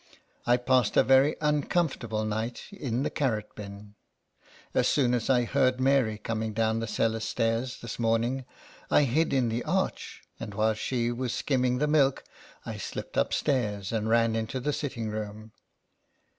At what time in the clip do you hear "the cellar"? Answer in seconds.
6.79-7.19